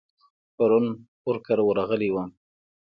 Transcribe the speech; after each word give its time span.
پرون 0.55 0.85
ور 1.25 1.37
کره 1.45 1.63
ورغلی 1.65 2.09
وم. 2.11 2.29